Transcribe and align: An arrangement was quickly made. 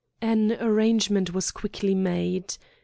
An 0.19 0.53
arrangement 0.59 1.31
was 1.31 1.51
quickly 1.51 1.93
made. 1.93 2.57